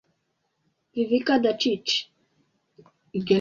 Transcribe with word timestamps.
Vivica 0.93 1.37
Dacic 1.43 1.85